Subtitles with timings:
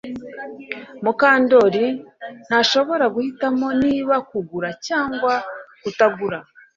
[1.03, 1.85] Mukandoli
[2.47, 5.33] ntashobora guhitamo niba kugura cyangwa
[5.81, 6.37] kutagura